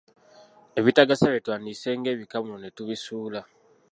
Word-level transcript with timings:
Ebitagasa 0.79 1.25
bye 1.31 1.41
twandiyise 1.45 1.89
ng'ebikamulo 1.97 2.55
ne 2.59 2.69
tubisuula. 2.75 3.41